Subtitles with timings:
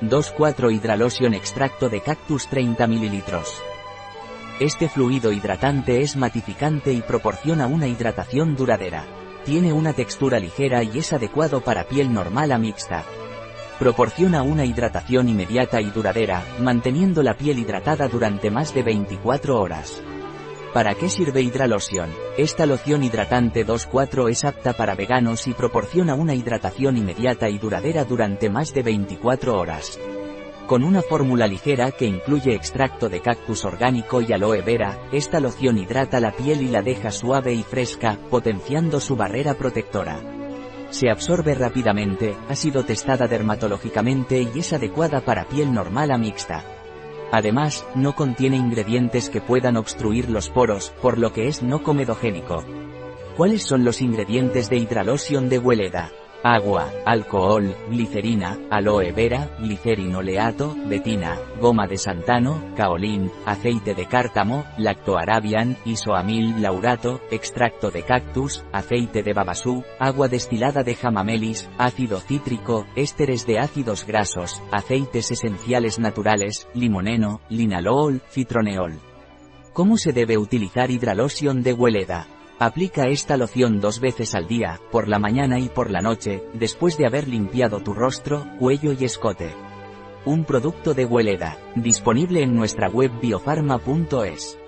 [0.00, 3.22] 2,4 Hidralotion extracto de cactus 30 ml.
[4.60, 9.04] Este fluido hidratante es matificante y proporciona una hidratación duradera.
[9.44, 13.04] Tiene una textura ligera y es adecuado para piel normal a mixta.
[13.78, 20.02] Proporciona una hidratación inmediata y duradera, manteniendo la piel hidratada durante más de 24 horas.
[20.72, 22.10] ¿Para qué sirve Hidralotion?
[22.36, 28.04] Esta loción hidratante 2.4 es apta para veganos y proporciona una hidratación inmediata y duradera
[28.04, 29.98] durante más de 24 horas.
[30.66, 35.78] Con una fórmula ligera que incluye extracto de cactus orgánico y aloe vera, esta loción
[35.78, 40.20] hidrata la piel y la deja suave y fresca, potenciando su barrera protectora.
[40.90, 46.77] Se absorbe rápidamente, ha sido testada dermatológicamente y es adecuada para piel normal a mixta.
[47.30, 52.64] Además, no contiene ingredientes que puedan obstruir los poros, por lo que es no comedogénico.
[53.36, 56.10] ¿Cuáles son los ingredientes de Hidralotion de Hueleda?
[56.44, 65.76] Agua, alcohol, glicerina, aloe vera, glicerinoleato, betina, goma de santano, caolín, aceite de cártamo, lactoarabian,
[65.84, 73.44] isoamil laurato, extracto de cactus, aceite de babasú, agua destilada de jamamelis, ácido cítrico, ésteres
[73.44, 79.00] de ácidos grasos, aceites esenciales naturales, limoneno, linalool, citroneol.
[79.72, 82.37] ¿Cómo se debe utilizar Hidralotion de Hueleda?
[82.60, 86.98] Aplica esta loción dos veces al día, por la mañana y por la noche, después
[86.98, 89.54] de haber limpiado tu rostro, cuello y escote.
[90.24, 94.58] Un producto de Hueleda, disponible en nuestra web biofarma.es.